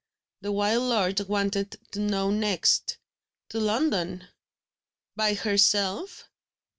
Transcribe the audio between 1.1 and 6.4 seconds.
wanted to know next. "To London." "By herself?"